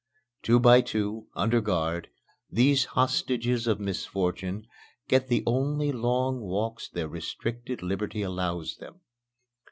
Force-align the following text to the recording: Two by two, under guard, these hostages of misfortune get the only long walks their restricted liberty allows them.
Two 0.41 0.59
by 0.59 0.81
two, 0.81 1.27
under 1.35 1.61
guard, 1.61 2.09
these 2.51 2.85
hostages 2.85 3.67
of 3.67 3.79
misfortune 3.79 4.65
get 5.07 5.27
the 5.27 5.43
only 5.45 5.91
long 5.91 6.39
walks 6.39 6.87
their 6.89 7.07
restricted 7.07 7.83
liberty 7.83 8.23
allows 8.23 8.77
them. 8.77 9.01